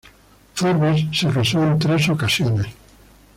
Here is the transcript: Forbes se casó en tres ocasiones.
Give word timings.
Forbes 0.55 1.11
se 1.15 1.27
casó 1.29 1.61
en 1.63 1.77
tres 1.77 2.09
ocasiones. 2.09 2.65